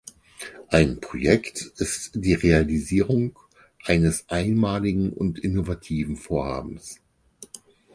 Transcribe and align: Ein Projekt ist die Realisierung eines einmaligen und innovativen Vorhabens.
Ein 0.69 0.99
Projekt 0.99 1.61
ist 1.77 2.13
die 2.15 2.33
Realisierung 2.33 3.37
eines 3.85 4.27
einmaligen 4.29 5.13
und 5.13 5.37
innovativen 5.37 6.15
Vorhabens. 6.15 6.99